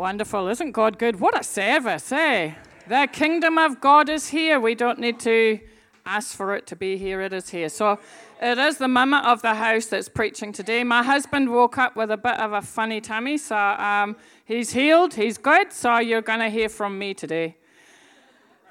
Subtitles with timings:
[0.00, 0.48] Wonderful.
[0.48, 1.20] Isn't God good?
[1.20, 2.54] What a service, eh?
[2.88, 4.58] The kingdom of God is here.
[4.58, 5.60] We don't need to
[6.06, 7.20] ask for it to be here.
[7.20, 7.68] It is here.
[7.68, 7.98] So
[8.40, 10.84] it is the mama of the house that's preaching today.
[10.84, 14.16] My husband woke up with a bit of a funny tummy, so um,
[14.46, 15.12] he's healed.
[15.12, 15.70] He's good.
[15.70, 17.58] So you're going to hear from me today.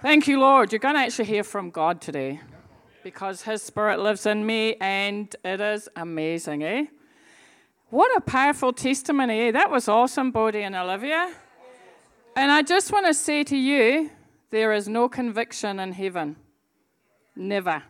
[0.02, 0.74] Thank you, Lord.
[0.74, 2.40] You're going to actually hear from God today
[3.04, 6.86] because His Spirit lives in me, and it is amazing, eh?
[7.90, 9.50] What a powerful testimony.
[9.50, 11.34] That was awesome, Bodie and Olivia.
[12.36, 14.12] And I just want to say to you
[14.52, 16.36] there is no conviction in heaven.
[17.36, 17.82] Never.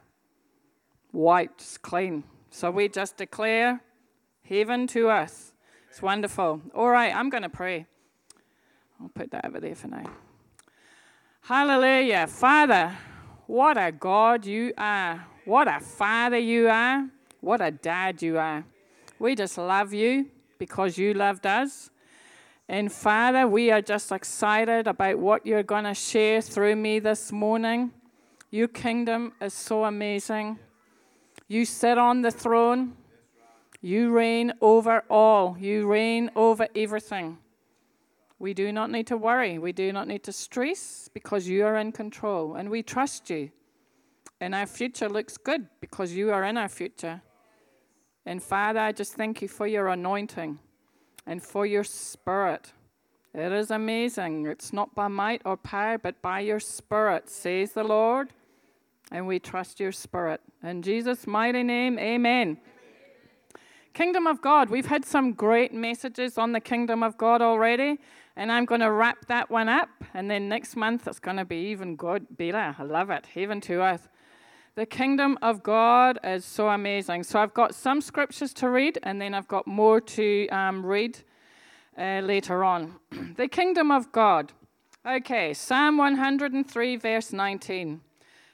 [1.12, 2.24] White, clean.
[2.50, 3.82] So we just declare
[4.42, 5.52] heaven to us.
[5.90, 6.62] It's wonderful.
[6.74, 7.86] All right, I'm going to pray.
[9.02, 10.10] I'll put that over there for now.
[11.42, 12.28] Hallelujah.
[12.28, 12.96] Father,
[13.48, 15.28] what a God you are.
[15.44, 17.10] What a father you are.
[17.42, 18.64] What a dad you are.
[19.20, 21.90] We just love you because you loved us.
[22.70, 27.32] And Father, we are just excited about what you're going to share through me this
[27.32, 27.92] morning.
[28.50, 30.60] Your kingdom is so amazing.
[31.48, 32.94] You sit on the throne,
[33.82, 37.40] you reign over all, you reign over everything.
[38.38, 41.76] We do not need to worry, we do not need to stress because you are
[41.76, 43.52] in control and we trust you.
[44.40, 47.22] And our future looks good because you are in our future.
[48.30, 50.60] And Father, I just thank you for your anointing
[51.26, 52.74] and for your spirit.
[53.34, 54.46] It is amazing.
[54.46, 58.30] It's not by might or power, but by your spirit, says the Lord.
[59.12, 60.42] And we trust your spirit.
[60.62, 62.60] In Jesus' mighty name, amen.
[63.96, 64.70] Kingdom of God.
[64.70, 67.98] We've had some great messages on the kingdom of God already,
[68.36, 69.90] and I'm going to wrap that one up.
[70.14, 72.76] And then next month it's going to be even good, better.
[72.78, 73.26] I love it.
[73.26, 74.08] Heaven to earth.
[74.76, 77.24] The kingdom of God is so amazing.
[77.24, 81.20] So I've got some scriptures to read, and then I've got more to um, read
[81.98, 82.96] uh, later on.
[83.36, 84.54] the kingdom of God.
[85.06, 88.02] Okay, Psalm 103, verse 19.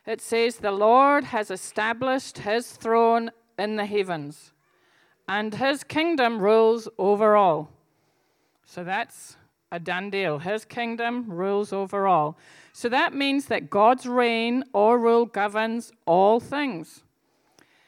[0.06, 4.54] It says, The Lord has established his throne in the heavens,
[5.28, 7.72] and his kingdom rules over all.
[8.66, 9.38] So that's
[9.72, 10.40] a done deal.
[10.40, 12.38] His kingdom rules over all.
[12.74, 17.04] So that means that God's reign or rule governs all things.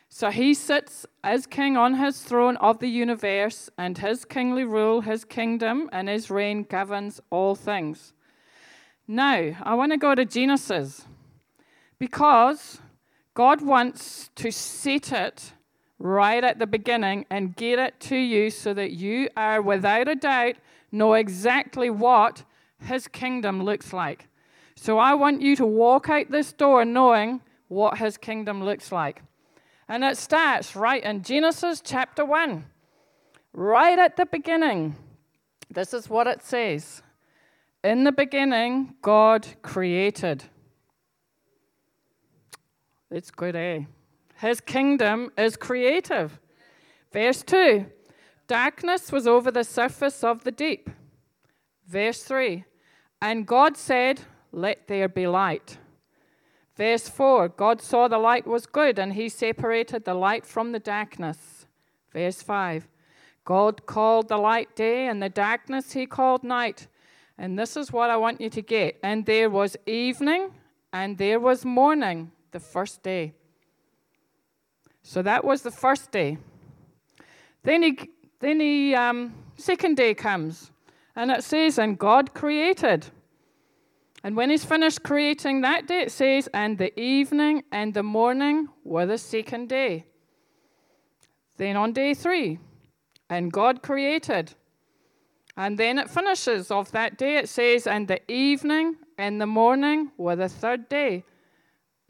[0.09, 5.01] So he sits as king on his throne of the universe, and his kingly rule,
[5.01, 8.13] his kingdom, and his reign governs all things.
[9.07, 11.05] Now, I want to go to Genesis
[11.99, 12.79] because
[13.33, 15.53] God wants to set it
[15.99, 20.15] right at the beginning and get it to you so that you are, without a
[20.15, 20.55] doubt,
[20.91, 22.43] know exactly what
[22.79, 24.27] his kingdom looks like.
[24.75, 29.21] So I want you to walk out this door knowing what his kingdom looks like.
[29.87, 32.65] And it starts right in Genesis chapter 1,
[33.53, 34.95] right at the beginning.
[35.69, 37.01] This is what it says
[37.83, 40.43] In the beginning, God created.
[43.09, 43.81] It's good, eh?
[44.35, 46.39] His kingdom is creative.
[47.11, 47.85] Verse 2
[48.47, 50.89] Darkness was over the surface of the deep.
[51.85, 52.63] Verse 3
[53.21, 54.21] And God said,
[54.51, 55.77] let there be light.
[56.75, 60.79] Verse 4 God saw the light was good, and he separated the light from the
[60.79, 61.65] darkness.
[62.13, 62.87] Verse 5
[63.45, 66.87] God called the light day, and the darkness he called night.
[67.37, 68.97] And this is what I want you to get.
[69.03, 70.51] And there was evening,
[70.91, 73.33] and there was morning, the first day.
[75.03, 76.39] So that was the first day.
[77.63, 78.09] Then he,
[78.39, 80.71] then the um, second day comes,
[81.15, 83.07] and it says, and God created.
[84.23, 88.67] And when he's finished creating that day, it says, and the evening and the morning
[88.83, 90.05] were the second day.
[91.57, 92.59] Then on day three,
[93.29, 94.53] and God created.
[95.55, 100.11] And then it finishes off that day, it says, and the evening and the morning
[100.17, 101.23] were the third day.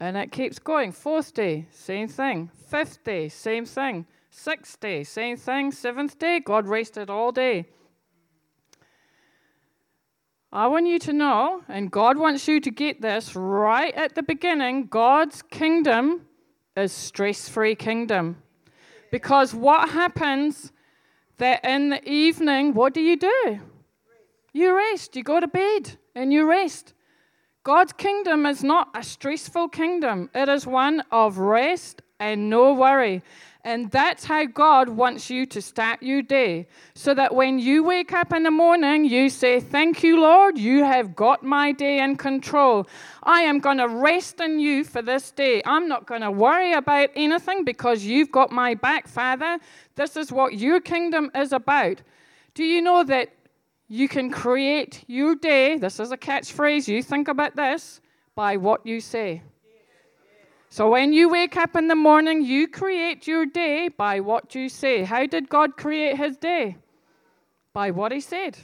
[0.00, 0.92] And it keeps going.
[0.92, 2.50] Fourth day, same thing.
[2.68, 4.06] Fifth day, same thing.
[4.40, 5.72] Sixth day, same thing.
[5.72, 7.66] Seventh day, God rested all day.
[10.52, 14.22] I want you to know, and God wants you to get this right at the
[14.22, 16.20] beginning God's kingdom
[16.76, 18.40] is stress free kingdom.
[19.10, 20.72] Because what happens
[21.38, 23.60] that in the evening, what do you do?
[24.52, 25.16] You rest.
[25.16, 26.94] You go to bed and you rest.
[27.64, 33.22] God's kingdom is not a stressful kingdom, it is one of rest and no worry.
[33.64, 36.68] And that's how God wants you to start your day.
[36.94, 40.84] So that when you wake up in the morning, you say, Thank you, Lord, you
[40.84, 42.86] have got my day in control.
[43.22, 45.60] I am going to rest in you for this day.
[45.66, 49.58] I'm not going to worry about anything because you've got my back, Father.
[49.96, 52.02] This is what your kingdom is about.
[52.54, 53.28] Do you know that
[53.90, 55.78] You can create your day.
[55.78, 56.88] This is a catchphrase.
[56.88, 58.02] You think about this
[58.34, 59.42] by what you say.
[60.70, 64.68] So when you wake up in the morning, you create your day by what you
[64.68, 65.02] say.
[65.04, 66.76] How did God create his day?
[67.72, 68.58] By what he said.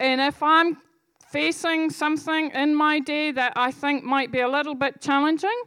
[0.00, 0.78] And if I'm
[1.30, 5.60] facing something in my day that I think might be a little bit challenging,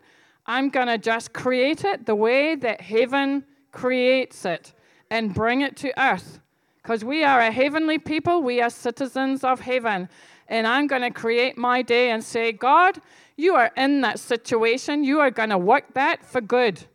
[0.47, 4.73] I'm going to just create it the way that heaven creates it
[5.11, 6.39] and bring it to earth.
[6.81, 10.09] Because we are a heavenly people, we are citizens of heaven.
[10.47, 12.99] And I'm going to create my day and say, God,
[13.37, 15.03] you are in that situation.
[15.03, 16.85] You are going to work that for good.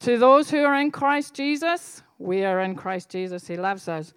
[0.00, 3.46] To those who are in Christ Jesus, we are in Christ Jesus.
[3.46, 4.12] He loves us.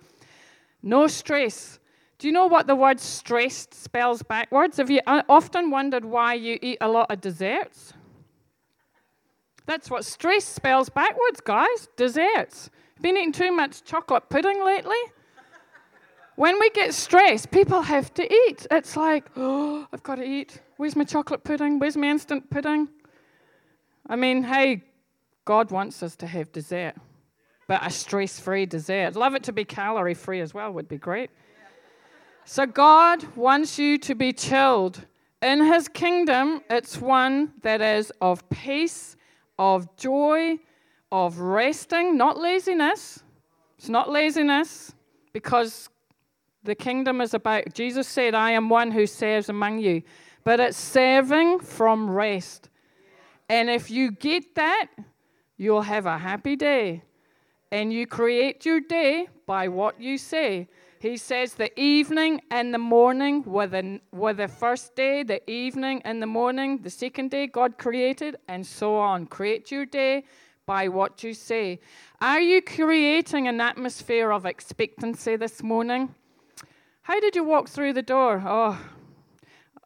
[0.82, 1.80] No stress.
[2.18, 4.78] Do you know what the word stressed spells backwards?
[4.78, 7.94] Have you uh, often wondered why you eat a lot of desserts?
[9.66, 11.90] That's what stress spells backwards, guys.
[11.98, 12.70] Desserts.
[13.02, 14.96] Been eating too much chocolate pudding lately?
[16.36, 18.68] When we get stressed, people have to eat.
[18.70, 20.62] It's like, oh, I've got to eat.
[20.78, 21.80] Where's my chocolate pudding?
[21.80, 22.90] Where's my instant pudding?
[24.08, 24.84] I mean, hey,
[25.46, 26.96] God wants us to have dessert,
[27.68, 29.16] but a stress free dessert.
[29.16, 31.30] Love it to be calorie free as well, would be great.
[32.48, 35.04] So, God wants you to be chilled.
[35.42, 39.16] In His kingdom, it's one that is of peace,
[39.58, 40.60] of joy,
[41.12, 43.24] of resting, not laziness.
[43.78, 44.94] It's not laziness
[45.34, 45.90] because
[46.66, 50.02] the kingdom is about, Jesus said, I am one who serves among you.
[50.44, 52.70] But it's serving from rest.
[53.50, 54.88] And if you get that,
[55.58, 57.04] you'll have a happy day.
[57.72, 60.68] And you create your day by what you say.
[61.00, 66.02] He says the evening and the morning were the, were the first day, the evening
[66.06, 69.28] and the morning, the second day God created, and so on.
[69.28, 70.24] Create your day
[70.66, 71.80] by what you say.
[72.22, 76.16] Are you creating an atmosphere of expectancy this morning?
[77.06, 78.42] How did you walk through the door?
[78.44, 78.84] Oh,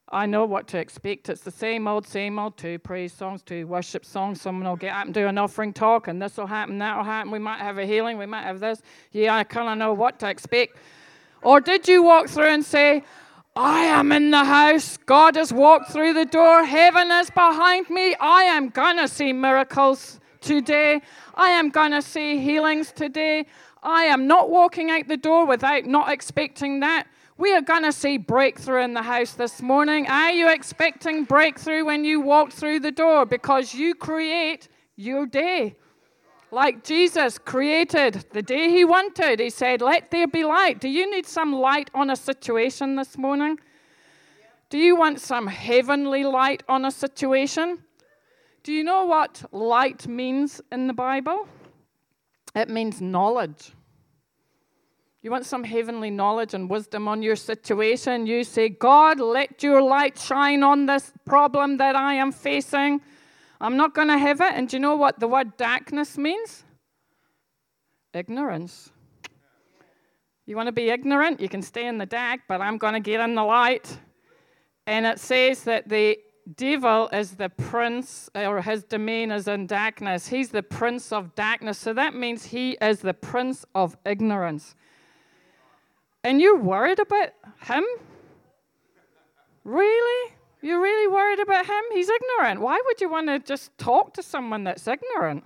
[0.08, 1.28] I know what to expect.
[1.28, 2.56] It's the same old, same old.
[2.56, 4.40] Two praise songs, two worship songs.
[4.40, 7.04] Someone will get up and do an offering talk, and this will happen, that will
[7.04, 7.30] happen.
[7.30, 8.82] We might have a healing, we might have this.
[9.12, 10.78] Yeah, I kind of know what to expect.
[11.42, 13.04] Or did you walk through and say,
[13.54, 14.96] I am in the house.
[14.96, 16.64] God has walked through the door.
[16.64, 18.16] Heaven is behind me.
[18.22, 21.02] I am going to see miracles today.
[21.36, 23.46] I am going to see healings today.
[23.82, 27.08] I am not walking out the door without not expecting that.
[27.38, 30.08] We are going to see breakthrough in the house this morning.
[30.08, 33.26] Are you expecting breakthrough when you walk through the door?
[33.26, 35.78] Because you create your day
[36.52, 39.40] like Jesus created the day he wanted.
[39.40, 40.80] He said, Let there be light.
[40.80, 43.60] Do you need some light on a situation this morning?
[44.70, 47.80] Do you want some heavenly light on a situation?
[48.64, 51.48] Do you know what light means in the Bible?
[52.56, 53.74] It means knowledge.
[55.22, 58.26] You want some heavenly knowledge and wisdom on your situation?
[58.26, 63.02] You say, God, let your light shine on this problem that I am facing.
[63.60, 64.54] I'm not going to have it.
[64.54, 66.64] And do you know what the word darkness means?
[68.14, 68.92] Ignorance.
[70.46, 71.42] You want to be ignorant?
[71.42, 74.00] You can stay in the dark, but I'm going to get in the light.
[74.88, 76.18] And it says that the
[76.56, 80.28] devil is the prince, or his domain is in darkness.
[80.28, 81.78] He's the prince of darkness.
[81.78, 84.76] So that means he is the prince of ignorance.
[86.24, 87.30] And you're worried about
[87.64, 87.86] him?
[89.64, 90.34] Really?
[90.62, 91.82] You're really worried about him?
[91.94, 92.60] He's ignorant.
[92.60, 95.46] Why would you want to just talk to someone that's ignorant?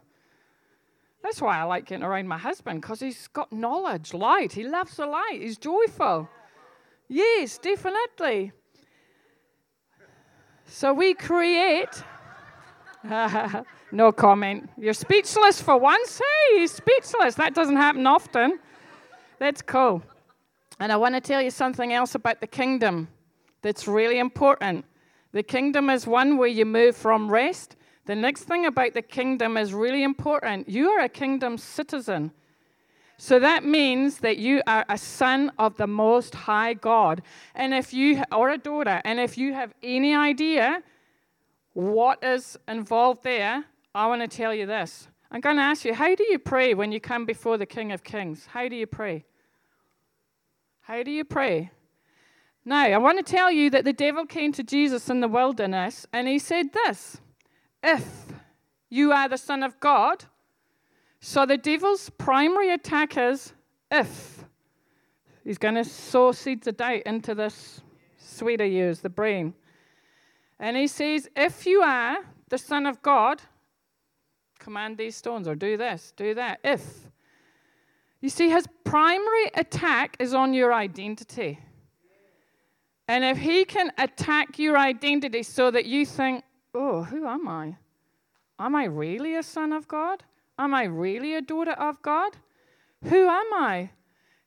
[1.22, 4.52] That's why I like getting around my husband, because he's got knowledge, light.
[4.54, 5.40] He loves the light.
[5.42, 6.28] He's joyful.
[7.08, 8.52] Yes, definitely.
[10.76, 12.04] So we create.
[13.92, 14.72] no comment.
[14.76, 16.18] You're speechless for once.
[16.18, 17.36] Hey, he's speechless.
[17.36, 18.58] That doesn't happen often.
[19.38, 20.02] That's cool.
[20.80, 23.08] And I want to tell you something else about the kingdom
[23.62, 24.84] that's really important.
[25.32, 27.76] The kingdom is one where you move from rest.
[28.06, 30.68] The next thing about the kingdom is really important.
[30.68, 32.32] You are a kingdom citizen.
[33.24, 37.22] So that means that you are a son of the Most High God.
[37.56, 40.84] And if you, or a daughter, and if you have any idea
[41.72, 43.64] what is involved there,
[43.96, 45.08] I want to tell you this.
[45.32, 47.94] I'm going to ask you, how do you pray when you come before the King
[47.94, 48.48] of Kings?
[48.48, 49.24] How do you pray?
[50.82, 51.72] How do you pray?
[52.66, 56.06] Now, I want to tell you that the devil came to Jesus in the wilderness
[56.12, 57.22] and he said this
[57.82, 58.06] If
[58.90, 60.26] you are the Son of God,
[61.26, 63.54] so the devil's primary attack is
[63.90, 64.44] if.
[65.46, 67.80] He's going to sow seeds of doubt into this
[68.18, 69.54] sweeter use, the brain.
[70.60, 72.18] And he says, If you are
[72.50, 73.42] the Son of God,
[74.60, 76.60] command these stones or do this, do that.
[76.62, 76.84] If.
[78.20, 81.58] You see, his primary attack is on your identity.
[83.08, 86.44] And if he can attack your identity so that you think,
[86.76, 87.78] oh, who am I?
[88.60, 90.22] Am I really a son of God?
[90.58, 92.38] Am I really a daughter of God?
[93.04, 93.90] Who am I?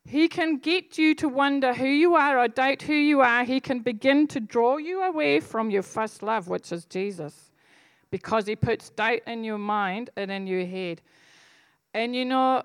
[0.05, 3.43] He can get you to wonder who you are or doubt who you are.
[3.45, 7.51] He can begin to draw you away from your first love, which is Jesus,
[8.11, 11.03] because he puts doubt in your mind and in your head.
[11.93, 12.63] And you know,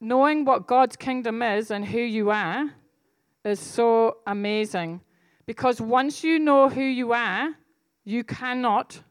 [0.00, 2.70] knowing what God's kingdom is and who you are
[3.44, 5.00] is so amazing.
[5.44, 7.50] Because once you know who you are,
[8.04, 9.02] you cannot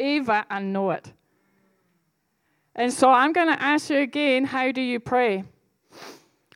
[0.00, 1.12] ever unknow it.
[2.78, 5.44] And so I'm going to ask you again how do you pray?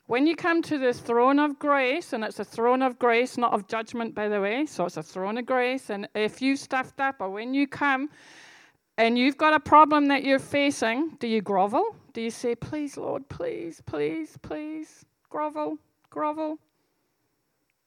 [0.07, 3.55] When you come to the throne of grace, and it's a throne of grace, not
[3.55, 5.89] of judgment, by the way, so it's a throne of grace.
[5.89, 8.11] And if you stuffed up, or when you come
[8.99, 11.97] and you've got a problem that you're facing, do you grovel?
[12.13, 15.79] Do you say, Please, Lord, please, please, please, grovel,
[16.11, 16.59] grovel?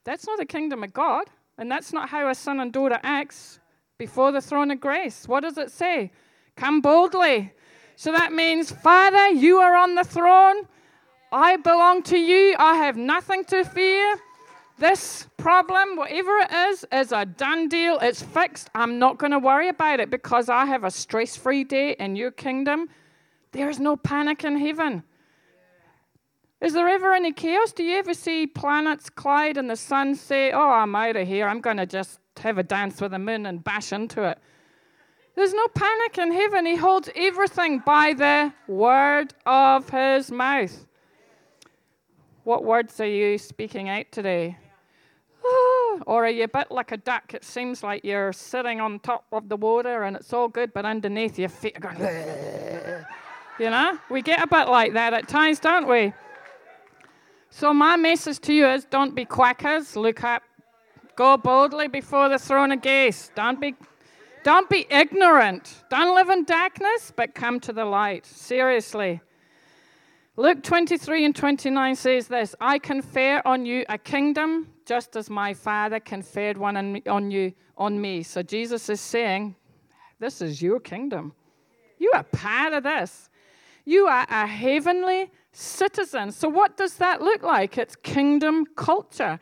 [0.06, 1.26] That's not the kingdom of God,
[1.60, 3.60] and that's not how a son and daughter acts
[4.00, 5.28] before the throne of grace.
[5.28, 6.12] What does it say?
[6.56, 7.52] Come boldly.
[7.96, 10.68] So that means, Father, you are on the throne.
[11.32, 12.56] I belong to you.
[12.60, 14.16] I have nothing to fear.
[14.80, 18.00] This problem, whatever it is, is a done deal.
[18.02, 18.70] It's fixed.
[18.74, 22.16] I'm not going to worry about it because I have a stress free day in
[22.16, 22.90] your kingdom.
[23.52, 25.04] There is no panic in heaven.
[26.60, 27.72] Is there ever any chaos?
[27.72, 31.48] Do you ever see planets collide and the sun say, Oh, I'm out of here.
[31.48, 34.40] I'm going to just have a dance with the moon and bash into it?
[35.36, 36.66] There's no panic in heaven.
[36.66, 40.86] He holds everything by the word of his mouth.
[42.44, 44.58] What words are you speaking out today?
[46.06, 47.34] or are you a bit like a duck?
[47.34, 50.86] It seems like you're sitting on top of the water and it's all good, but
[50.86, 51.98] underneath your feet are going,
[53.60, 53.98] you know?
[54.10, 56.14] We get a bit like that at times, don't we?
[57.50, 59.96] So, my message to you is don't be quackers.
[59.96, 60.42] Look up.
[61.16, 63.30] Go boldly before the throne of grace.
[63.36, 63.76] Don't be
[64.44, 65.84] don't be ignorant.
[65.90, 68.26] Don't live in darkness, but come to the light.
[68.26, 69.22] Seriously.
[70.36, 75.54] Luke 23 and 29 says this I confer on you a kingdom just as my
[75.54, 78.24] Father conferred one on you on me.
[78.24, 79.56] So Jesus is saying,
[80.20, 81.34] This is your kingdom.
[82.00, 83.30] You are part of this.
[83.86, 86.32] You are a heavenly citizen.
[86.32, 87.78] So, what does that look like?
[87.78, 89.40] It's kingdom culture.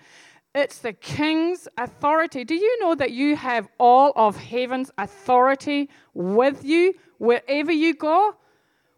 [0.54, 2.44] It's the king's authority.
[2.44, 8.36] Do you know that you have all of heaven's authority with you wherever you go?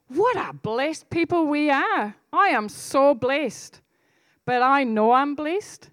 [0.08, 2.16] What a blessed people we are.
[2.32, 3.82] I am so blessed.
[4.46, 5.90] But I know I'm blessed.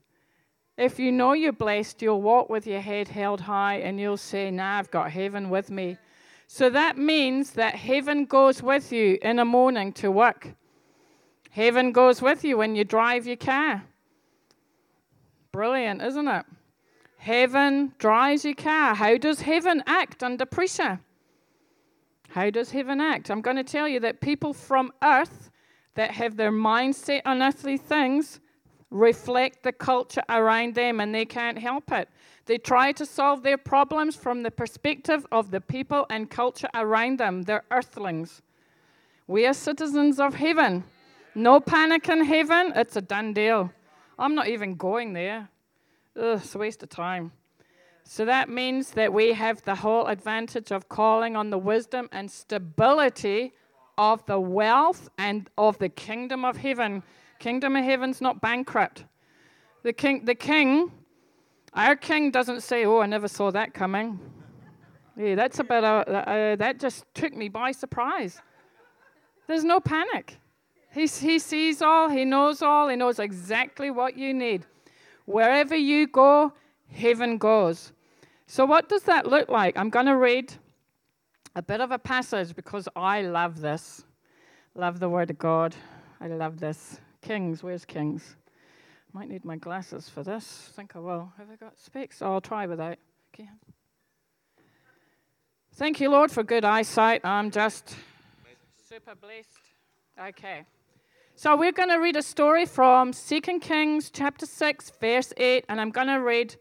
[0.76, 4.50] If you know you're blessed, you'll walk with your head held high and you'll say,
[4.50, 5.99] Nah, I've got heaven with me.
[6.47, 10.55] So that means that heaven goes with you in the morning to work.
[11.50, 13.85] Heaven goes with you when you drive your car.
[15.52, 16.47] Brilliant, isn't it?
[17.19, 18.95] Heaven drives your car.
[18.95, 21.00] How does heaven act under pressure?
[22.28, 23.30] How does heaven act?
[23.30, 25.50] I'm going to tell you that people from earth
[25.97, 28.40] that have their mindset on earthly things
[28.90, 32.09] reflect the culture around them and they can't help it.
[32.47, 37.19] They try to solve their problems from the perspective of the people and culture around
[37.19, 37.42] them.
[37.42, 38.42] They're earthlings.
[39.26, 40.85] We are citizens of heaven.
[41.35, 42.73] No panic in heaven.
[42.75, 43.71] It's a done deal.
[44.21, 45.49] I'm not even going there.
[46.15, 47.33] Ugh, it's a waste of time.
[48.05, 52.31] So that means that we have the whole advantage of calling on the wisdom and
[52.31, 53.55] stability
[53.97, 57.03] of the wealth and of the kingdom of heaven.
[57.39, 59.05] Kingdom of heaven's not bankrupt.
[59.85, 60.93] The king, the king,
[61.73, 64.21] our king doesn't say, "Oh, I never saw that coming."
[65.17, 68.43] Yeah, that's a, uh, that just took me by surprise.
[69.47, 70.39] There's no panic.
[70.92, 74.66] He, he sees all, he knows all, he knows exactly what you need.
[75.25, 76.52] Wherever you go,
[76.90, 77.92] heaven goes.
[78.47, 79.76] So, what does that look like?
[79.78, 80.52] I'm going to read
[81.54, 84.04] a bit of a passage because I love this.
[84.75, 85.76] Love the Word of God.
[86.20, 87.00] I love this.
[87.23, 88.37] Kings, where's Kings?
[89.12, 90.70] Might need my glasses for this.
[90.73, 91.32] I think I will.
[91.38, 92.23] Have I got specs?
[92.23, 92.99] Oh, I'll try without.
[93.35, 93.49] Okay.
[95.75, 97.25] Thank you, Lord, for good eyesight.
[97.25, 97.94] I'm just
[98.88, 99.59] super blessed.
[100.28, 100.64] Okay.
[101.42, 105.80] So we're going to read a story from 2 Kings chapter 6, verse 8, and
[105.80, 106.56] I'm going to read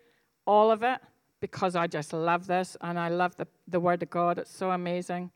[0.45, 1.01] all of it
[1.41, 4.38] because I just love this and I love the, the word of God.
[4.38, 5.31] It's so amazing.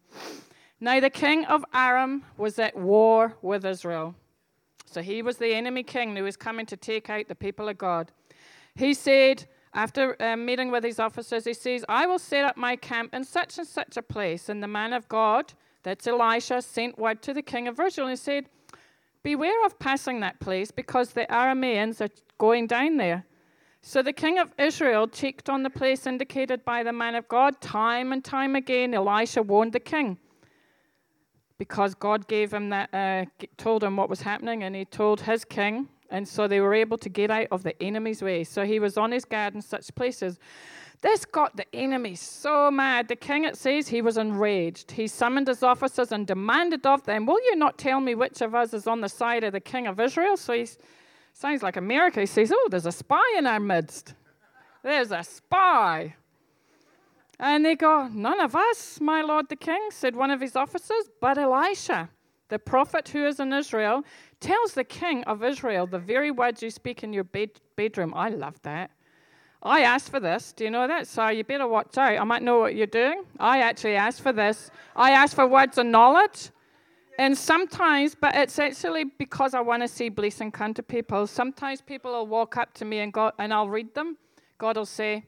[0.79, 4.15] Now, the king of Aram was at war with Israel.
[4.85, 7.77] So he was the enemy king who was coming to take out the people of
[7.77, 8.13] God.
[8.75, 12.77] He said, after uh, meeting with his officers, he says, I will set up my
[12.77, 14.47] camp in such and such a place.
[14.47, 15.51] And the man of God,
[15.83, 18.47] that's Elisha, sent word to the king of Israel and said,
[19.23, 23.25] Beware of passing that place because the Arameans are going down there.
[23.81, 27.59] So the king of Israel checked on the place indicated by the man of God.
[27.61, 30.17] Time and time again, Elisha warned the king
[31.57, 33.25] because God gave him that, uh,
[33.57, 36.97] told him what was happening, and he told his king, and so they were able
[36.97, 38.43] to get out of the enemy's way.
[38.43, 40.39] So he was on his guard in such places.
[41.03, 43.09] This got the enemy so mad.
[43.09, 44.91] The king, it says, he was enraged.
[44.91, 48.55] He summoned his officers and demanded of them, Will you not tell me which of
[48.55, 50.37] us is on the side of the king of Israel?
[50.37, 50.65] So he
[51.33, 52.21] sounds like America.
[52.21, 54.13] He says, Oh, there's a spy in our midst.
[54.81, 56.15] There's a spy.
[57.37, 61.09] And they go, None of us, my lord the king, said one of his officers,
[61.19, 62.09] but Elisha,
[62.47, 64.05] the prophet who is in Israel,
[64.39, 68.13] tells the king of Israel the very words you speak in your bed- bedroom.
[68.15, 68.91] I love that.
[69.65, 70.51] I asked for this.
[70.51, 71.07] Do you know that?
[71.07, 72.19] So you better watch out.
[72.19, 73.23] I might know what you're doing.
[73.39, 74.69] I actually asked for this.
[74.93, 76.49] I asked for words of knowledge.
[77.17, 81.27] And sometimes, but it's actually because I want to see blessing come to people.
[81.27, 84.17] Sometimes people will walk up to me and, go, and I'll read them.
[84.57, 85.23] God will say,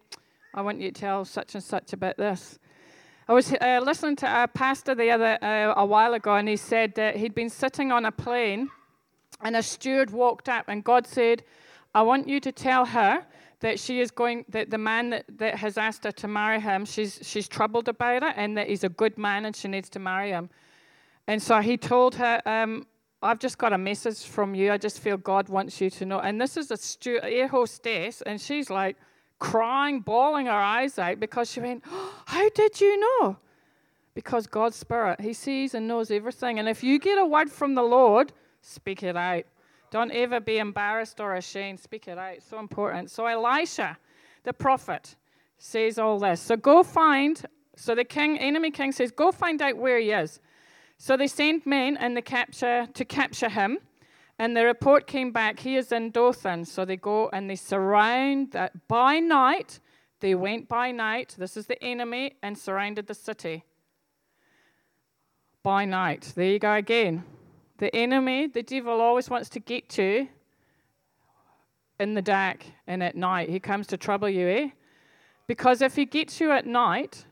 [0.53, 2.59] I want you to tell such and such about this.
[3.27, 6.57] I was uh, listening to a pastor the other uh, a while ago, and he
[6.57, 8.69] said that he'd been sitting on a plane,
[9.41, 11.43] and a steward walked up, and God said,
[11.93, 13.25] "I want you to tell her
[13.59, 16.85] that she is going, that the man that, that has asked her to marry him,
[16.85, 19.99] she's, she's troubled about it and that he's a good man and she needs to
[19.99, 20.49] marry him.
[21.27, 22.85] And so he told her, um,
[23.21, 24.71] I've just got a message from you.
[24.71, 26.19] I just feel God wants you to know.
[26.19, 28.97] And this is a stu- air hostess, and she's like
[29.39, 33.37] crying, bawling her eyes out because she went, oh, How did you know?
[34.13, 36.59] Because God's Spirit, He sees and knows everything.
[36.59, 38.31] And if you get a word from the Lord,
[38.61, 39.45] speak it out.
[39.91, 41.79] Don't ever be embarrassed or ashamed.
[41.79, 42.35] Speak it out.
[42.35, 43.11] It's so important.
[43.11, 43.97] So Elisha,
[44.43, 45.15] the prophet,
[45.57, 46.41] says all this.
[46.41, 47.45] So go find.
[47.75, 50.39] So the king, enemy king, says, "Go find out where he is."
[50.97, 53.79] So they sent men and they capture to capture him.
[54.37, 56.65] And the report came back, he is in Dothan.
[56.65, 59.79] So they go and they surround that by night.
[60.19, 61.35] They went by night.
[61.37, 63.63] This is the enemy and surrounded the city.
[65.63, 66.33] By night.
[66.35, 67.23] There you go again.
[67.77, 70.29] The enemy, the devil, always wants to get you
[71.99, 73.49] in the dark and at night.
[73.49, 74.69] He comes to trouble you, eh?
[75.47, 77.25] Because if he gets you at night,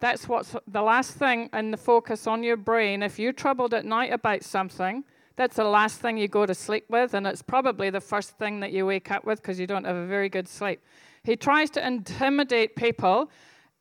[0.00, 3.02] that's what's the last thing in the focus on your brain.
[3.02, 5.04] If you're troubled at night about something,
[5.36, 8.60] that's the last thing you go to sleep with, and it's probably the first thing
[8.60, 10.80] that you wake up with because you don't have a very good sleep.
[11.24, 13.30] He tries to intimidate people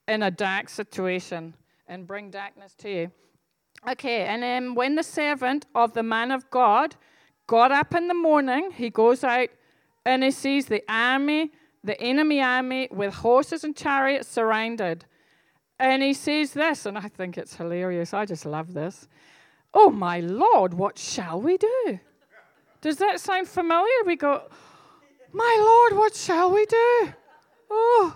[0.08, 1.56] in a dark situation
[1.88, 3.12] and bring darkness to you.
[3.90, 6.96] Okay, and then when the servant of the man of God
[7.48, 9.50] got up in the morning, he goes out
[10.06, 11.52] and he sees the army,
[11.84, 15.06] the enemy army, with horses and chariots surrounded.
[15.80, 18.14] And he says this, and I think it's hilarious.
[18.14, 19.08] I just love this.
[19.74, 22.00] Oh, my Lord, what shall we do?
[22.82, 24.04] Does that sound familiar?
[24.06, 24.44] We go,
[25.32, 27.14] My Lord, what shall we do?
[27.70, 28.16] Oh,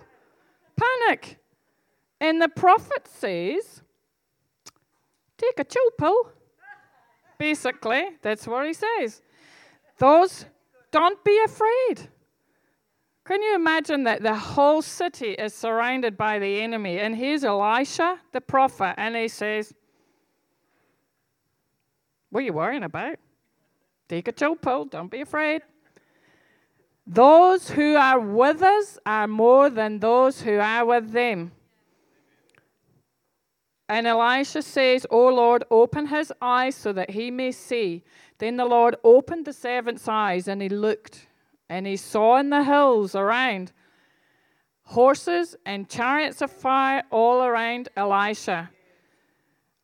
[0.76, 1.38] panic.
[2.20, 3.82] And the prophet says,
[5.38, 6.32] Take a chill pill.
[7.38, 9.22] Basically, that's what he says.
[9.98, 10.46] Those,
[10.92, 12.10] don't be afraid.
[13.26, 17.00] Can you imagine that the whole city is surrounded by the enemy?
[17.00, 19.74] And here's Elisha, the prophet, and he says,
[22.30, 23.18] What are you worrying about?
[24.08, 25.64] Take a pill, don't be afraid.
[27.08, 31.52] Those who are with us are more than those who are with them.
[33.88, 38.04] And Elisha says, O Lord, open his eyes so that he may see.
[38.40, 41.28] Then the Lord opened the servant's eyes, and he looked,
[41.70, 43.72] and he saw in the hills around
[44.84, 48.70] horses and chariots of fire all around Elisha.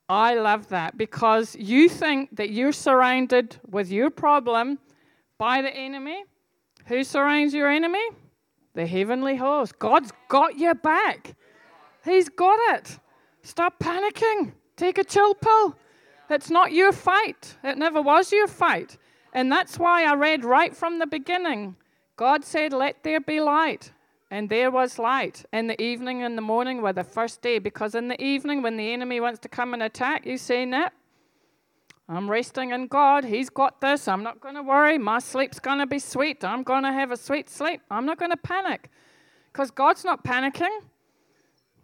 [0.09, 4.79] I love that because you think that you're surrounded with your problem
[5.37, 6.23] by the enemy.
[6.87, 8.03] Who surrounds your enemy?
[8.73, 9.79] The heavenly host.
[9.79, 11.35] God's got your back.
[12.03, 12.99] He's got it.
[13.43, 14.53] Stop panicking.
[14.75, 15.75] Take a chill pill.
[16.29, 17.57] It's not your fight.
[17.63, 18.97] It never was your fight.
[19.33, 21.75] And that's why I read right from the beginning.
[22.15, 23.91] God said, Let there be light.
[24.29, 25.43] And there was light.
[25.51, 27.59] In the evening and the morning were the first day.
[27.59, 30.87] Because in the evening, when the enemy wants to come and attack, you say, No,
[32.07, 33.23] I'm resting in God.
[33.23, 34.07] He's got this.
[34.07, 34.97] I'm not going to worry.
[34.97, 36.43] My sleep's going to be sweet.
[36.43, 37.81] I'm going to have a sweet sleep.
[37.89, 38.89] I'm not going to panic.
[39.51, 40.79] Because God's not panicking.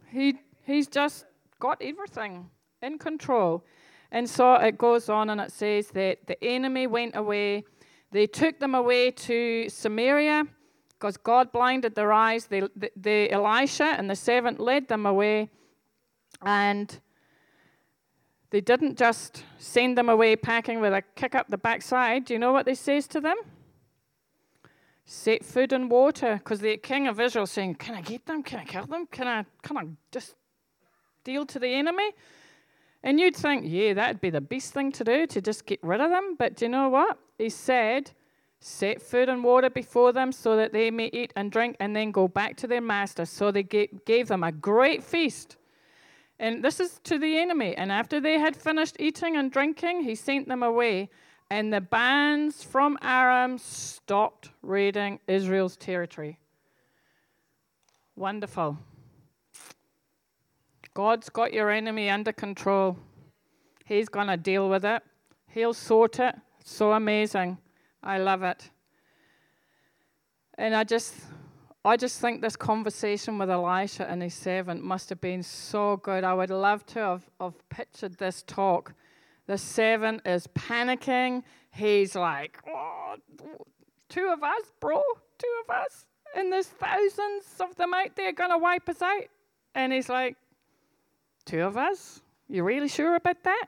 [0.09, 1.25] He, he's just
[1.59, 2.49] got everything
[2.81, 3.63] in control.
[4.11, 7.63] And so it goes on and it says that the enemy went away.
[8.11, 10.45] They took them away to Samaria
[10.89, 12.47] because God blinded their eyes.
[12.47, 15.49] They, the, the Elisha and the servant led them away.
[16.41, 16.99] And
[18.49, 22.25] They didn't just send them away packing with a kick up the backside.
[22.25, 23.35] Do you know what they says to them?
[25.05, 28.43] Set food and water, because the king of Israel saying, "Can I get them?
[28.43, 29.07] Can I kill them?
[29.07, 29.45] Can I?
[29.61, 30.35] Can I just
[31.31, 32.09] deal to the enemy?"
[33.03, 36.01] And you'd think, yeah, that'd be the best thing to do to just get rid
[36.01, 36.35] of them.
[36.37, 37.17] But do you know what?
[37.37, 38.11] He said,
[38.59, 42.11] set food and water before them so that they may eat and drink and then
[42.11, 43.25] go back to their master.
[43.25, 45.57] So they gave them a great feast.
[46.39, 47.75] And this is to the enemy.
[47.77, 51.09] And after they had finished eating and drinking, he sent them away.
[51.49, 56.39] And the bands from Aram stopped raiding Israel's territory.
[58.15, 58.77] Wonderful.
[60.97, 62.97] God's got your enemy under control.
[63.85, 65.03] He's going to deal with it,
[65.47, 66.33] He'll sort it.
[66.63, 67.59] So amazing.
[68.01, 68.71] I love it.
[70.57, 71.13] And I just,
[71.85, 76.23] I just think this conversation with Elisha and his servant must have been so good.
[76.23, 78.95] I would love to have, have pictured this talk.
[79.45, 81.43] The servant is panicking.
[81.69, 83.17] He's like, oh,
[84.09, 85.03] two of us, bro,
[85.37, 86.07] two of us.
[86.35, 89.25] And there's thousands of them out there going to wipe us out.
[89.75, 90.37] And he's like,
[91.47, 92.21] two of us?
[92.47, 93.65] You really sure about that?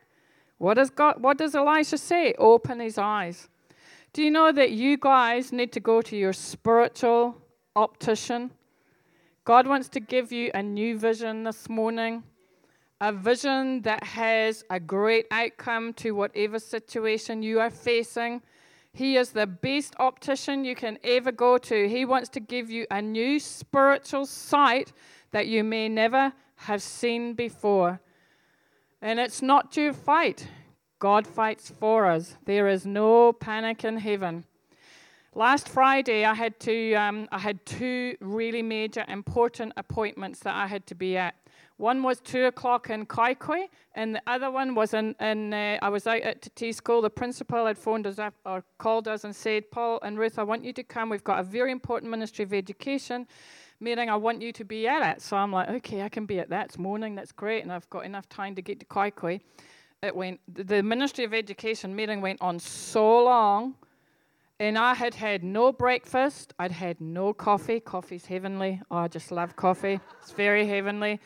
[0.59, 2.33] What does God what does Elisha say?
[2.37, 3.49] Open his eyes.
[4.13, 7.41] Do you know that you guys need to go to your spiritual
[7.75, 8.51] optician?
[9.45, 12.23] God wants to give you a new vision this morning,
[12.99, 18.41] a vision that has a great outcome to whatever situation you are facing.
[18.93, 21.87] He is the best optician you can ever go to.
[21.87, 24.91] He wants to give you a new spiritual sight
[25.31, 28.01] that you may never have seen before.
[29.01, 30.47] And it's not your fight.
[30.99, 32.35] God fights for us.
[32.45, 34.43] There is no panic in heaven.
[35.33, 36.93] Last Friday, I had to.
[36.95, 41.35] Um, I had two really major, important appointments that I had to be at.
[41.77, 45.15] One was two o'clock in Kaikohe, and the other one was in.
[45.21, 47.01] in uh, I was out at T school.
[47.01, 50.43] The principal had phoned us up or called us and said, "Paul and Ruth, I
[50.43, 51.09] want you to come.
[51.09, 53.27] We've got a very important ministry of education."
[53.79, 55.21] Meeting, I want you to be at it.
[55.21, 56.65] So I'm like, okay, I can be at that.
[56.65, 59.39] It's morning, that's great, and I've got enough time to get to Kaikohe
[60.01, 63.75] it went, the Ministry of Education meeting went on so long,
[64.59, 66.53] and I had had no breakfast.
[66.59, 67.79] I'd had no coffee.
[67.79, 68.81] Coffee's heavenly.
[68.91, 69.99] Oh, I just love coffee.
[70.21, 71.19] It's very heavenly.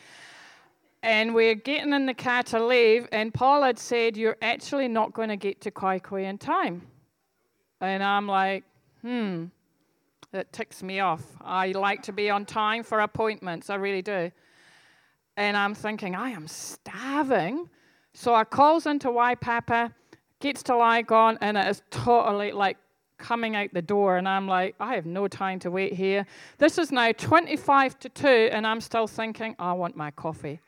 [1.02, 5.12] And we're getting in the car to leave, and Paul had said, You're actually not
[5.12, 6.82] going to get to Kaikohe in time.
[7.80, 8.64] And I'm like,
[9.02, 9.46] Hmm,
[10.34, 11.22] it ticks me off.
[11.40, 14.30] I like to be on time for appointments, I really do.
[15.36, 17.68] And I'm thinking, I am starving.
[18.12, 19.92] So I calls into Waipapa,
[20.40, 22.76] gets to Lygon, and it is totally like
[23.18, 24.16] coming out the door.
[24.16, 26.26] And I'm like, I have no time to wait here.
[26.58, 30.60] This is now 25 to 2, and I'm still thinking, I want my coffee.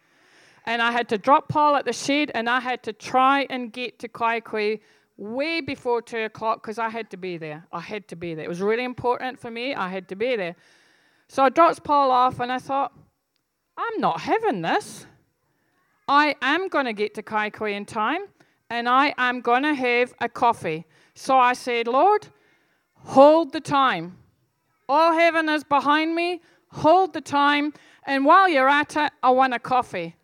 [0.64, 3.72] And I had to drop Paul at the shed, and I had to try and
[3.72, 4.80] get to Kaikohe
[5.16, 7.64] way before 2 o'clock because I had to be there.
[7.72, 8.44] I had to be there.
[8.44, 9.74] It was really important for me.
[9.74, 10.56] I had to be there.
[11.28, 12.92] So I dropped Paul off, and I thought,
[13.76, 15.06] I'm not having this.
[16.08, 18.22] I am going to get to Kaikohe in time
[18.70, 20.86] and I am going to have a coffee.
[21.14, 22.28] So I said, Lord,
[22.94, 24.18] hold the time.
[24.88, 26.40] All heaven is behind me.
[26.70, 27.72] Hold the time.
[28.04, 30.14] And while you're at it, I want a coffee.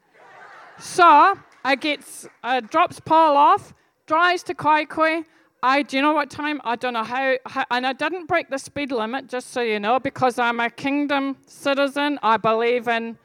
[0.79, 3.75] so I gets, I drops Paul off,
[4.07, 5.25] drives to Kaikohe.
[5.63, 6.61] I, do you know what time?
[6.65, 9.79] I don't know how, how, and I didn't break the speed limit, just so you
[9.79, 12.19] know, because I'm a kingdom citizen.
[12.23, 13.17] I believe in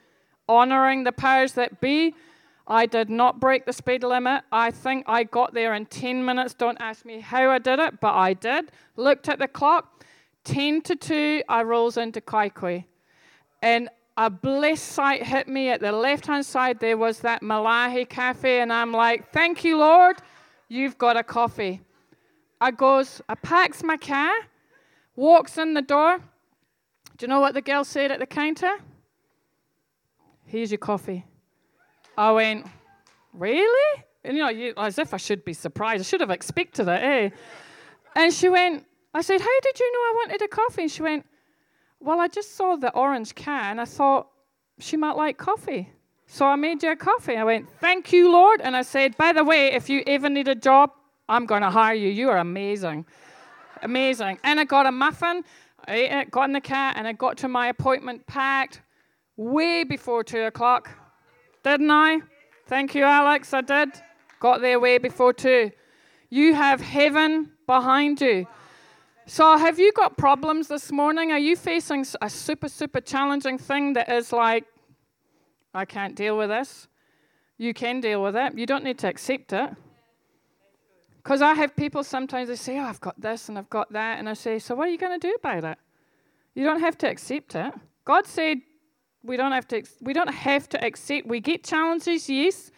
[0.47, 2.13] honoring the powers that be.
[2.67, 4.43] I did not break the speed limit.
[4.51, 6.53] I think I got there in 10 minutes.
[6.53, 8.71] Don't ask me how I did it, but I did.
[8.97, 10.03] Looked at the clock.
[10.43, 12.85] 10 to 2, I rolls into Kaikohe.
[13.61, 16.79] And a blessed sight hit me at the left hand side.
[16.79, 20.17] There was that Malahi cafe, and I'm like, Thank you, Lord.
[20.67, 21.81] You've got a coffee.
[22.59, 24.31] I goes, I packs my car,
[25.15, 26.19] walks in the door.
[27.17, 28.71] Do you know what the girl said at the counter?
[30.45, 31.25] Here's your coffee.
[32.17, 32.65] I went,
[33.33, 34.03] Really?
[34.23, 36.01] And you know, you, as if I should be surprised.
[36.01, 37.29] I should have expected it, eh?
[38.15, 40.81] And she went, I said, How did you know I wanted a coffee?
[40.83, 41.25] And she went,
[41.99, 43.79] Well, I just saw the orange can.
[43.79, 44.29] I thought
[44.79, 45.91] she might like coffee.
[46.27, 47.37] So I made you a coffee.
[47.37, 48.61] I went, Thank you, Lord.
[48.61, 50.91] And I said, By the way, if you ever need a job,
[51.29, 52.09] I'm going to hire you.
[52.09, 53.05] You are amazing.
[53.81, 54.37] amazing.
[54.43, 55.43] And I got a muffin.
[55.87, 58.81] I ate it, got in the car, and I got to my appointment packed
[59.37, 60.89] way before two o'clock.
[61.63, 62.19] Didn't I?
[62.65, 63.53] Thank you, Alex.
[63.53, 63.89] I did.
[64.39, 65.71] Got there way before two.
[66.29, 68.47] You have heaven behind you.
[69.25, 71.31] So, have you got problems this morning?
[71.31, 74.65] Are you facing a super, super challenging thing that is like,
[75.77, 76.87] I can't deal with this?
[77.57, 78.57] You can deal with it.
[78.57, 79.69] You don't need to accept it.
[81.17, 84.17] Because I have people sometimes they say, Oh, I've got this and I've got that.
[84.19, 85.77] And I say, So what are you going to do about it?
[86.55, 87.73] You don't have to accept it.
[88.05, 88.57] God said
[89.23, 92.71] we don't have to we don't have to accept we get challenges, yes.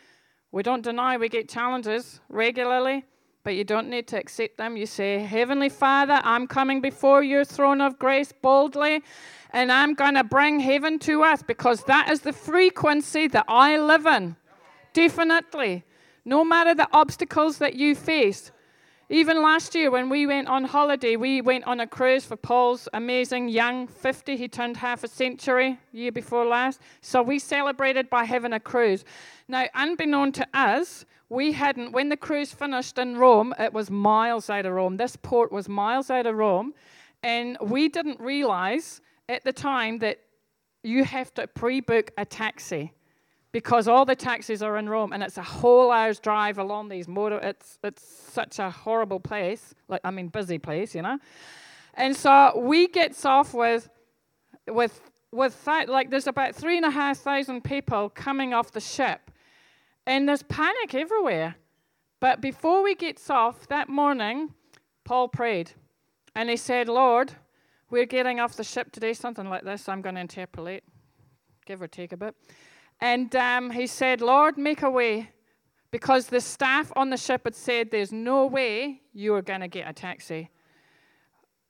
[0.51, 3.05] We don't deny we get challenges regularly,
[3.43, 4.75] but you don't need to accept them.
[4.75, 9.03] You say, Heavenly Father, I'm coming before your throne of grace boldly,
[9.51, 13.77] and I'm going to bring heaven to earth because that is the frequency that I
[13.77, 14.35] live in.
[14.93, 15.83] Definitely.
[16.25, 18.51] No matter the obstacles that you face.
[19.11, 22.87] Even last year, when we went on holiday, we went on a cruise for Paul's
[22.93, 24.37] amazing young 50.
[24.37, 26.79] He turned half a century year before last.
[27.01, 29.03] So we celebrated by having a cruise.
[29.47, 34.47] Now, unbeknown to us, we hadn't, when the cruise finished in Rome, it was miles
[34.47, 34.97] out of Rome.
[34.97, 36.75] This port was miles out of Rome.
[37.23, 40.19] And we didn't realize at the time that
[40.83, 42.91] you have to pre book a taxi
[43.51, 47.07] because all the taxis are in Rome and it's a whole hour's drive along these
[47.07, 51.19] motor it's it's such a horrible place like I mean busy place you know?
[51.93, 53.89] And so we gets off with
[54.67, 54.99] with
[55.31, 59.31] with that, like there's about three and a half thousand people coming off the ship
[60.07, 61.55] and there's panic everywhere.
[62.19, 64.53] But before we gets off that morning
[65.03, 65.71] Paul prayed
[66.35, 67.33] and he said Lord
[67.89, 70.83] we're getting off the ship today something like this I'm going to interpolate
[71.65, 72.35] give or take a bit
[73.01, 75.29] and um, he said, Lord, make a way.
[75.91, 79.67] Because the staff on the ship had said, There's no way you are going to
[79.67, 80.49] get a taxi.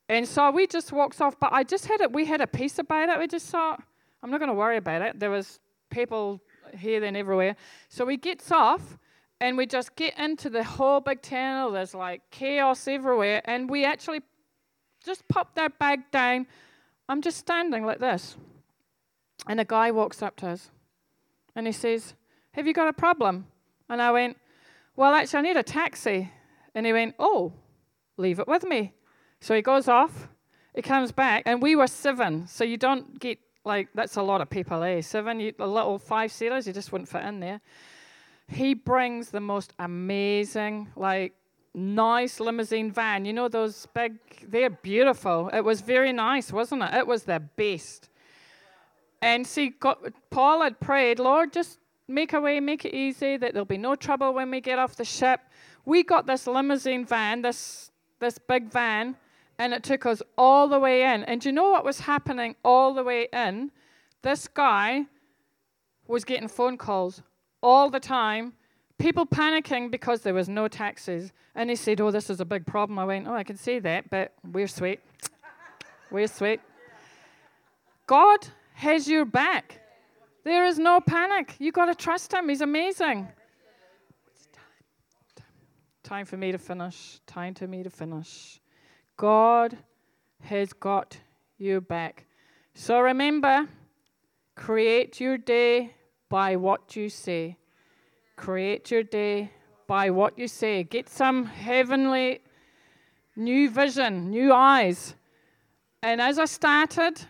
[0.09, 1.39] And so we just walked off.
[1.39, 3.19] But I just had it, we had a peace about it.
[3.19, 3.81] We just thought,
[4.21, 5.19] I'm not going to worry about it.
[5.19, 6.41] There was people
[6.77, 7.55] here and everywhere.
[7.87, 8.97] So we gets off
[9.39, 11.71] and we just get into the whole big tunnel.
[11.71, 13.41] There's like chaos everywhere.
[13.45, 14.21] And we actually
[15.03, 16.47] just pop that bag down.
[17.07, 18.37] I'm just standing like this.
[19.47, 20.69] And a guy walks up to us.
[21.55, 22.13] And he says,
[22.51, 23.47] Have you got a problem?
[23.89, 24.37] And I went,
[24.95, 26.31] Well, actually, I need a taxi.
[26.75, 27.53] And he went, Oh,
[28.17, 28.93] leave it with me.
[29.41, 30.27] So he goes off,
[30.75, 32.45] he comes back, and we were seven.
[32.47, 35.01] So you don't get, like, that's a lot of people, eh?
[35.01, 37.61] Seven, you, a little five seaters, you just wouldn't fit in there.
[38.47, 41.33] He brings the most amazing, like,
[41.79, 43.25] nice limousine van.
[43.25, 44.13] You know, those big,
[44.47, 45.49] they're beautiful.
[45.53, 46.93] It was very nice, wasn't it?
[46.93, 48.09] It was the best.
[49.21, 53.53] And see, God, Paul had prayed, Lord, just make a way, make it easy, that
[53.53, 55.41] there'll be no trouble when we get off the ship.
[55.85, 59.15] We got this limousine van, this, this big van,
[59.57, 61.23] and it took us all the way in.
[61.23, 63.71] And do you know what was happening all the way in?
[64.21, 65.05] This guy
[66.07, 67.21] was getting phone calls
[67.61, 68.53] all the time,
[68.99, 71.31] people panicking because there was no taxis.
[71.55, 72.99] And he said, Oh, this is a big problem.
[72.99, 74.99] I went, Oh, I can see that, but we're sweet.
[76.11, 76.59] we're sweet.
[78.05, 79.81] God has your back.
[80.43, 81.55] There is no panic.
[81.59, 82.49] You've got to trust him.
[82.49, 83.27] He's amazing.
[84.53, 85.43] time.
[86.03, 87.19] Time for me to finish.
[87.27, 88.59] Time for me to finish.
[89.17, 89.77] God
[90.41, 91.17] has got
[91.57, 92.25] your back.
[92.73, 93.67] So remember,
[94.55, 95.93] create your day
[96.29, 97.58] by what you say.
[98.39, 99.51] Create your day
[99.85, 100.83] by what you say.
[100.83, 102.39] Get some heavenly
[103.35, 105.13] new vision, new eyes.
[106.01, 107.21] And as I started,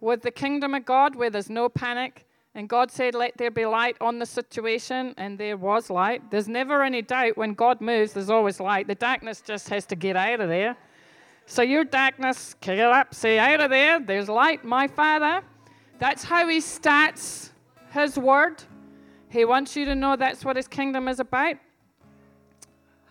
[0.00, 2.26] with the kingdom of God where there's no panic.
[2.56, 6.30] And God said, Let there be light on the situation, and there was light.
[6.30, 8.88] There's never any doubt when God moves, there's always light.
[8.88, 10.76] The darkness just has to get out of there.
[11.46, 15.42] So, your darkness, it up, say, Out of there, there's light, my Father.
[15.98, 17.52] That's how He starts
[17.92, 18.62] His word.
[19.36, 21.56] He wants you to know that's what His kingdom is about.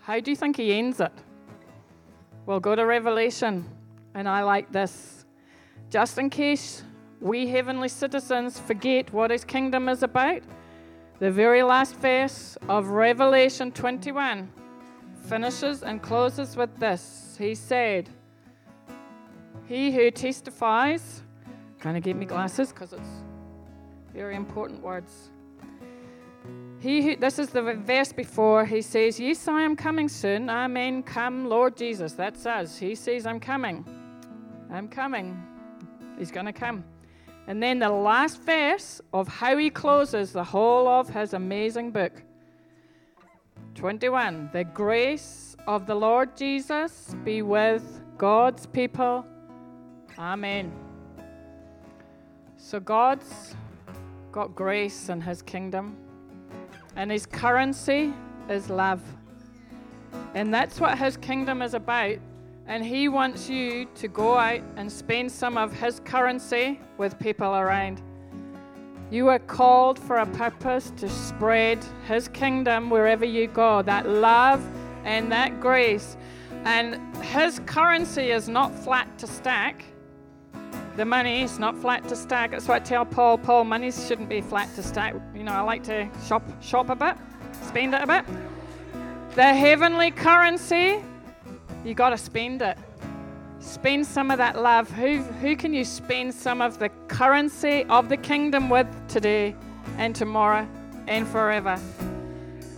[0.01, 1.11] How do you think He ends it?
[2.47, 3.63] Well, go to Revelation,
[4.15, 5.25] and I like this.
[5.91, 6.81] Just in case
[7.21, 10.41] we heavenly citizens forget what his kingdom is about,
[11.19, 14.51] the very last verse of Revelation 21
[15.27, 17.35] finishes and closes with this.
[17.37, 18.09] He said,
[19.67, 21.21] He who testifies,
[21.79, 23.09] kind of get me glasses because it's
[24.11, 25.29] very important words.
[26.85, 30.51] He this is the verse before he says, Yes, I am coming soon.
[30.51, 31.01] Amen.
[31.01, 32.13] Come, Lord Jesus.
[32.13, 32.77] That's us.
[32.77, 33.83] He says, I'm coming.
[34.71, 35.41] I'm coming.
[36.19, 36.83] He's going to come.
[37.47, 42.21] And then the last verse of how he closes the whole of his amazing book
[43.73, 44.51] 21.
[44.53, 49.25] The grace of the Lord Jesus be with God's people.
[50.19, 50.71] Amen.
[52.57, 53.55] So God's
[54.31, 55.97] got grace in his kingdom,
[56.95, 58.13] and his currency
[58.49, 59.01] is love.
[60.33, 62.17] And that's what his kingdom is about
[62.67, 67.55] and He wants you to go out and spend some of His currency with people
[67.55, 68.01] around.
[69.11, 73.81] You are called for a purpose to spread His kingdom wherever you go.
[73.83, 74.65] That love
[75.03, 76.17] and that grace.
[76.63, 79.85] And His currency is not flat to stack.
[80.95, 82.51] The money is not flat to stack.
[82.51, 83.37] That's why I tell Paul.
[83.37, 85.13] Paul, money shouldn't be flat to stack.
[85.35, 87.17] You know, I like to shop, shop a bit,
[87.67, 88.25] spend it a bit.
[89.35, 91.03] The heavenly currency,
[91.83, 92.77] you got to spend it.
[93.59, 94.89] Spend some of that love.
[94.91, 99.53] Who, who can you spend some of the currency of the kingdom with today
[99.97, 100.65] and tomorrow
[101.07, 101.77] and forever?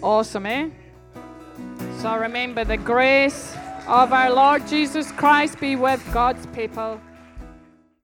[0.02, 0.70] Awesome, eh?
[2.00, 3.54] So remember the grace
[3.88, 7.00] of our Lord Jesus Christ be with God's people.